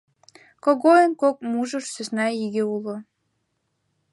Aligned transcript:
Когойын 0.63 1.11
кок 1.21 1.35
мужыр 1.49 1.83
сӧсна 1.93 2.27
иге 2.43 2.63
уло. 2.75 2.95